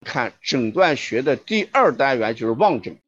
[0.00, 2.98] 看诊断学的第二单元就是望诊，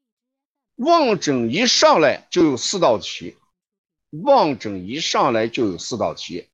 [0.76, 3.36] 望诊一上来就有四道题，
[4.10, 6.48] 望诊一上来就有四道题，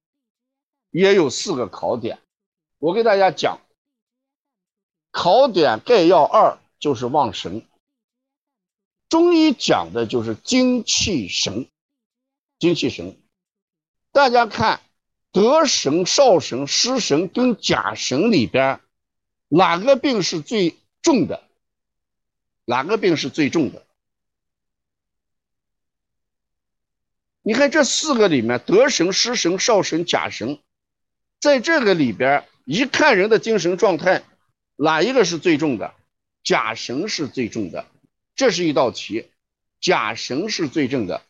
[0.91, 2.19] 也有四个考点。
[2.79, 3.61] 我给大家讲，
[5.11, 7.67] 考点概要二就是望神。
[9.09, 11.67] 中医讲的就是精气神，
[12.59, 13.17] 精气神。
[14.13, 14.81] 大家看，
[15.33, 18.81] 得神、少神、失神跟假神里边，
[19.49, 21.43] 哪个病是最重的？
[22.65, 23.85] 哪个病是最重的？
[27.41, 30.59] 你看这四个里面，得神、失神、少神、假神，
[31.41, 34.23] 在这个里边，一看人的精神状态，
[34.77, 35.95] 哪一个是最重的？
[36.45, 37.87] 假神是最重的。
[38.35, 39.31] 这是一道题，
[39.81, 41.23] 假神是最正的。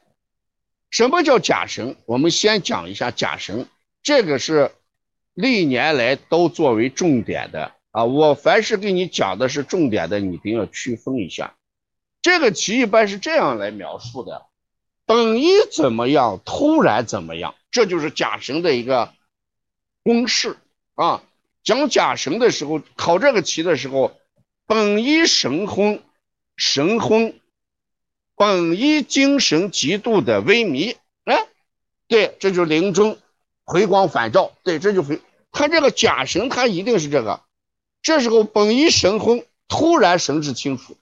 [0.90, 1.96] 什么叫假神？
[2.04, 3.68] 我们先讲一下假神，
[4.02, 4.72] 这个是
[5.34, 8.04] 历年来都作为重点的啊。
[8.04, 11.56] 我凡是给你讲的是重点的，你一定要区分一下。
[12.22, 14.46] 这个题一般是这样来描述的：
[15.06, 19.12] 本一怎么样，突然怎么样，这就是甲神的一个
[20.04, 20.56] 公式
[20.94, 21.22] 啊。
[21.62, 24.16] 讲甲神的时候，考这个题的时候，
[24.66, 26.02] 本一神昏。
[26.60, 27.38] 神昏，
[28.34, 31.46] 本一精神极度的萎靡，哎，
[32.08, 33.16] 对，这就是临终
[33.62, 35.20] 回光返照，对，这就回。
[35.52, 37.42] 他这个假神，他一定是这个。
[38.02, 40.96] 这时候本一神昏，突然神志清楚，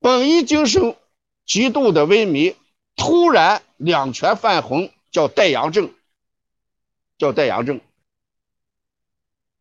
[0.00, 0.96] 本一精神
[1.46, 2.56] 极度的萎靡，
[2.96, 5.92] 突然两全犯浑，叫带阳症，
[7.18, 7.80] 叫带阳症。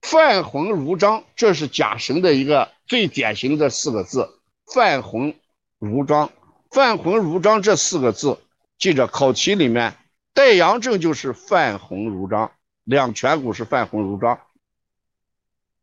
[0.02, 4.40] 犯浑如章，这是假神的一个最典型的四个字。
[4.66, 5.36] 犯浑
[5.80, 6.32] 如章，
[6.72, 8.40] 犯浑如章这四个字，
[8.78, 9.96] 记着考题里面
[10.34, 12.52] 带阳症就是犯浑如章，
[12.84, 14.40] 两颧骨是犯浑如章。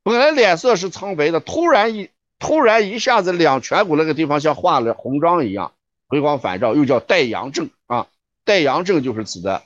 [0.02, 5.72] 本来脸色是苍白的，突然一突然一下子两颧骨那个地方像画了红章一样，
[6.08, 8.08] 回光返照，又叫带阳症啊。
[8.44, 9.62] 带阳症就是指的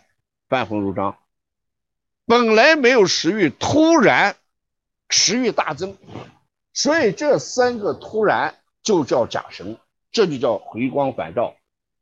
[0.48, 1.16] 犯浑如章。
[2.26, 4.36] 本来没有食欲，突然。
[5.10, 5.96] 食欲大增，
[6.72, 9.76] 所以这三个突然就叫甲神，
[10.10, 11.54] 这就叫回光返照，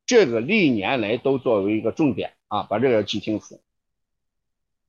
[0.07, 3.61] 这个历年来都作为一个重点啊，把这个要记清楚。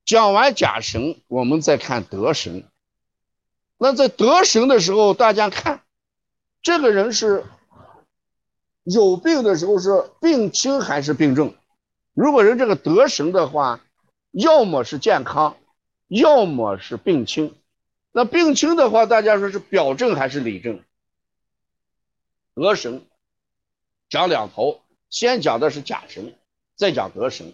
[0.06, 2.66] 讲完甲神，我们再看得神。
[3.84, 5.84] 那在得神的时候，大家看，
[6.62, 7.44] 这个人是
[8.86, 11.54] 有病的时候是病轻还是病重？
[12.14, 13.82] 如果人这个得神的话，
[14.32, 15.58] 要么是健康，
[16.08, 17.54] 要么是病轻。
[18.14, 20.80] 那病轻的话，大家说是表症还是里症？
[22.56, 23.02] 得神
[24.08, 24.80] 讲两头，
[25.10, 26.36] 先讲的是假神，
[26.78, 27.54] 再讲得神。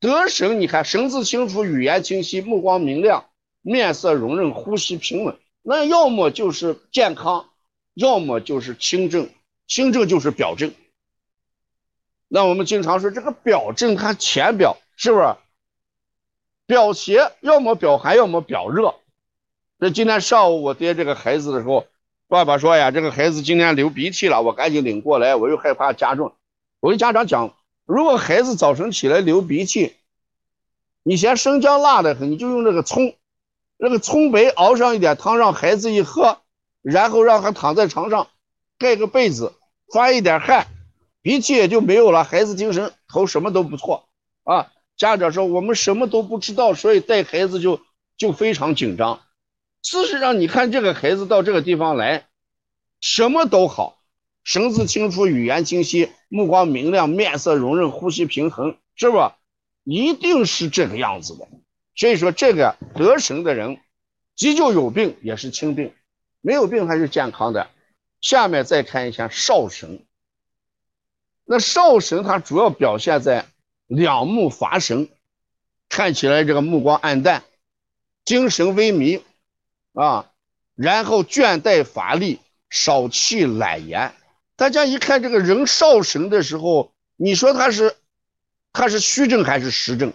[0.00, 3.26] 得神，你看神志清楚，语言清晰，目光明亮，
[3.60, 5.36] 面色容润，呼吸平稳。
[5.62, 7.48] 那要么就是健康，
[7.94, 9.28] 要么就是轻症。
[9.68, 10.74] 轻症就是表症。
[12.28, 15.36] 那我们经常说这个表症看浅表，是不是？
[16.66, 18.96] 表邪，要么表寒，要么表热。
[19.78, 21.86] 那今天上午我接这个孩子的时候，
[22.28, 26.34] 爸爸说呀，这个孩子今天流鼻涕了，我赶紧领过来，我又害怕加重。
[26.80, 29.94] 我跟家长讲，如果孩子早晨起来流鼻涕，
[31.02, 33.14] 你嫌生姜辣的很，你就用这个葱，
[33.84, 36.38] 那个葱白熬上一点汤，让孩子一喝，
[36.82, 38.28] 然后让他躺在床上，
[38.78, 39.54] 盖个被子，
[39.92, 40.68] 发一点汗，
[41.20, 44.08] 鼻涕也就没有了，孩子精神头什么都不错
[44.44, 44.70] 啊。
[44.96, 47.80] 家长说我们什么都不知道，所以带孩子就
[48.16, 49.20] 就非常紧张。
[49.82, 52.28] 事实上，你看这个孩子到这个地方来，
[53.00, 53.98] 什么都好，
[54.44, 59.38] 神志清楚，语言清晰，目光明亮，面色容润，呼吸平衡，是吧？
[59.82, 61.48] 一定是这个样子的。
[61.94, 63.78] 所以说，这个得神的人，
[64.34, 65.92] 急救有病也是轻病，
[66.40, 67.68] 没有病还是健康的。
[68.20, 70.04] 下面再看一下少神。
[71.44, 73.46] 那少神它主要表现在
[73.86, 75.08] 两目乏神，
[75.88, 77.42] 看起来这个目光暗淡，
[78.24, 79.22] 精神萎靡。
[79.92, 80.30] 啊，
[80.74, 82.40] 然后倦怠乏力，
[82.70, 84.14] 少气懒言。
[84.56, 87.94] 大家一看这个人少神的时候，你说他是
[88.72, 90.14] 他是虚症还是实症？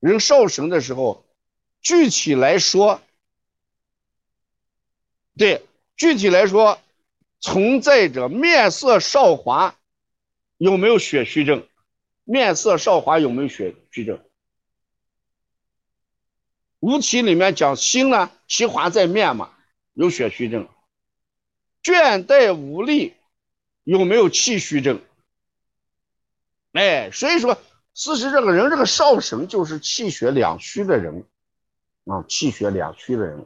[0.00, 1.24] 人少神的时候，
[1.80, 3.00] 具体来说，
[5.36, 5.62] 对，
[5.96, 6.80] 具体来说，
[7.40, 9.76] 存在着面色少华，
[10.56, 11.66] 有没有血虚症？
[12.24, 14.22] 面色少华有没有血虚症？
[16.80, 19.52] 五体里面讲心呢，其华在面嘛，
[19.94, 20.66] 有血虚症；
[21.82, 23.14] 倦怠无力，
[23.82, 25.02] 有没有气虚症？
[26.72, 27.60] 哎，所以说，
[27.98, 31.24] 事实这个人这个少神就是气血两虚的人，
[32.04, 33.44] 啊，气血两虚的人。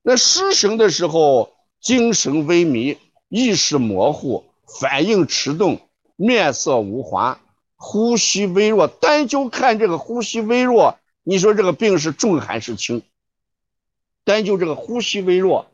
[0.00, 2.98] 那失神的时候，精神萎靡，
[3.28, 5.80] 意识模糊，反应迟钝，
[6.14, 7.40] 面色无华，
[7.74, 8.86] 呼吸微弱。
[8.86, 13.02] 单就看这个呼吸微弱，你说这个病是重还是轻？
[14.22, 15.68] 单就这个呼吸微弱，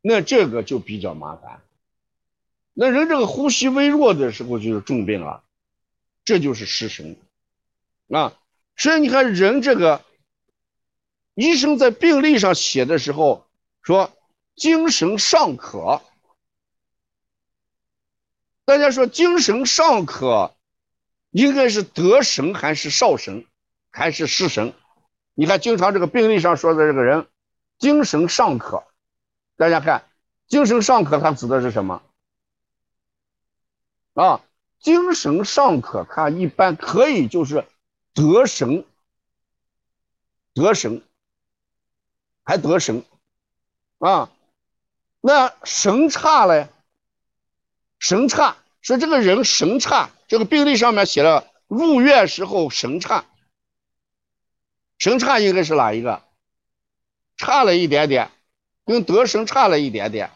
[0.00, 1.60] 那这个就比较麻烦。
[2.74, 5.42] 那人这个呼吸微弱的时候就是重病了，
[6.24, 7.16] 这就是失神
[8.08, 8.38] 啊。
[8.76, 10.04] 所以你看人这个。
[11.34, 13.46] 医生在病历上写的时候
[13.80, 14.12] 说
[14.54, 16.02] 精神尚可，
[18.66, 20.54] 大家说精神尚可，
[21.30, 23.46] 应该是得神还是少神，
[23.90, 24.74] 还是失神？
[25.32, 27.26] 你看，经常这个病历上说的这个人
[27.78, 28.84] 精神尚可，
[29.56, 30.04] 大家看
[30.48, 32.02] 精神尚可，它指的是什么？
[34.14, 34.44] 啊，
[34.78, 37.66] 精神尚可，看一般可以就是
[38.14, 38.84] 得神，
[40.54, 41.02] 得神。
[42.44, 43.04] 还得神
[43.98, 44.28] 啊？
[45.20, 46.68] 那神差嘞？
[48.00, 53.24] 神差，说这个人神差，这个病历上面写了入院时候神差，
[54.98, 56.24] 神差应该是哪一个？
[57.36, 58.32] 差了一点点，
[58.84, 60.32] 跟得神差了一点点，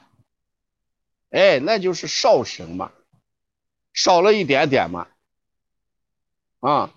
[1.30, 2.92] 哎，那就是少神嘛，
[3.96, 5.08] 少了一点点嘛，
[6.60, 6.94] 啊，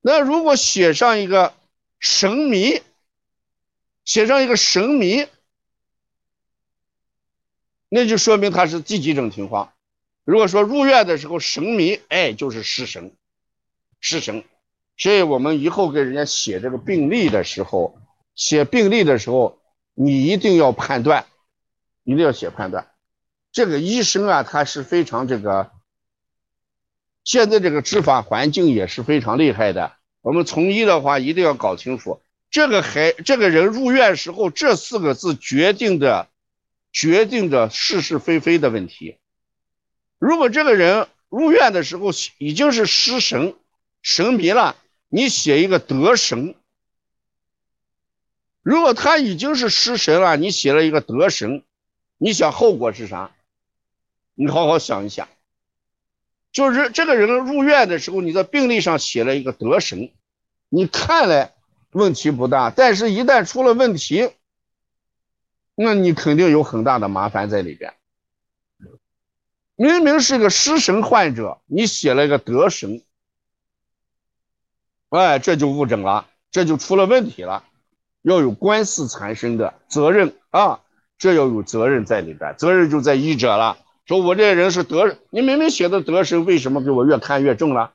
[0.00, 1.54] 那如果写上一个
[2.00, 2.82] 神迷。
[4.04, 5.26] 写上一个神迷，
[7.88, 9.72] 那就说明他是第几种情况。
[10.22, 13.10] 如果说入院的时候神迷，哎，就是失神，
[13.98, 14.44] 失神。
[14.96, 17.98] 所以我们以后给人家写这个病历的时候，
[18.36, 19.58] 写病历的时候，
[19.94, 21.26] 你一定要判断，
[22.04, 22.88] 一定要写判断。
[23.56, 25.70] 这个医生啊，他是非常这个，
[27.24, 29.94] 现在这个执法环境也是非常厉害的。
[30.20, 32.20] 我们从医的话，一定要搞清楚。
[32.50, 36.28] 这个孩这个人入院时候，这四个字决定的，
[36.92, 39.16] 决定着是是非非的问题。
[40.18, 43.54] 如果这个人入院的时候已经是失神、
[44.02, 44.76] 神迷了，
[45.08, 46.52] 你写一个得神；
[48.60, 51.64] 如果他已经是失神了，你写了一个得神，
[52.18, 53.30] 你想后果是啥？
[54.36, 55.26] 你好好想一想。
[56.52, 60.12] 就是这个人入院的时候，你在病历上写了一个得神，
[60.68, 61.52] 你看来。
[61.92, 64.30] 问题不大，但是一旦出了问题，
[65.74, 67.94] 那你肯定有很大的麻烦在里边。
[69.76, 73.02] 明明是个失神患者，你写了一个得神，
[75.08, 77.64] 哎，这就误诊了，这就出了问题了，
[78.20, 80.80] 要有官司缠身的责任啊，
[81.16, 83.78] 这要有责任在里边，责任就在医者了。
[84.06, 87.92] 说我这人是得，你明明写的得神，为什么给我越看越重了，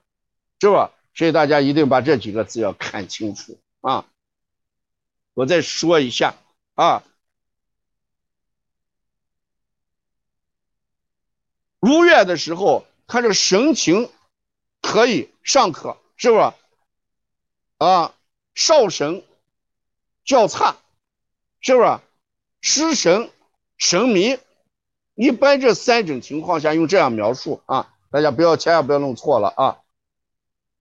[0.60, 0.92] 是吧？
[1.14, 3.58] 所以大家一定把这几个字要看清楚。
[3.80, 4.06] 啊，
[5.34, 6.36] 我再说一下
[6.76, 7.04] 啊，
[11.80, 14.10] 入院的时候，他这神情
[14.82, 16.54] 可以尚可，是不是？
[17.78, 18.14] 啊，
[18.54, 19.24] 少神
[20.26, 20.76] 较差，
[21.62, 22.00] 是不是？
[22.60, 23.32] 失神
[23.78, 24.38] 神迷，
[25.22, 29.78] 一般这三种情况下用这样描述啊，大家不要千万不要弄错了啊。